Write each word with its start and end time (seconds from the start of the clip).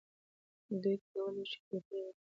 دوی 0.81 0.97
کولی 1.09 1.43
شي 1.51 1.59
توپیر 1.67 2.03
وکړي. 2.05 2.19